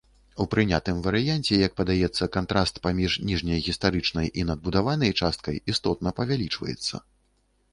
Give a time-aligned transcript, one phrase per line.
[0.43, 6.95] У прынятым варыянце, як падаецца, кантраст паміж ніжняй гістарычнай і надбудаванай часткай істотна павялічваецца.